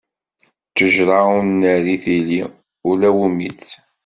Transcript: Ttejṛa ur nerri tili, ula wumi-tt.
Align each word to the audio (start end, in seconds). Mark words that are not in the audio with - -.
Ttejṛa 0.69 1.19
ur 1.35 1.43
nerri 1.61 1.95
tili, 2.03 2.41
ula 2.89 3.09
wumi-tt. 3.15 3.69